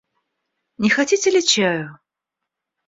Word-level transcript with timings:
Не 0.85 0.89
хотите 0.95 1.29
ли 1.37 1.43
чаю? 1.53 1.97